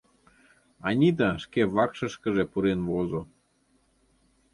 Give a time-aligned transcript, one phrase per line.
[0.87, 3.21] Анита шке вакшышкыже пурен возо.